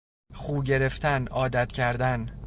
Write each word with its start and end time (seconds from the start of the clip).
خو 0.33 0.61
گرفتن، 0.63 1.27
عادت 1.27 1.71
کردن 1.71 2.39